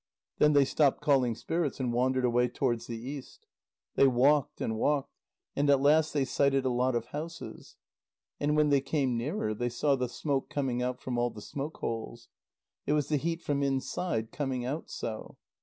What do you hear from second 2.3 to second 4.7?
towards the east. They walked